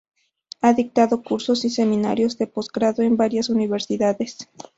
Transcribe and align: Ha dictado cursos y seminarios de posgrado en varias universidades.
Ha 0.63 0.73
dictado 0.73 1.21
cursos 1.21 1.63
y 1.63 1.69
seminarios 1.69 2.35
de 2.39 2.47
posgrado 2.47 3.03
en 3.03 3.17
varias 3.17 3.49
universidades. 3.49 4.49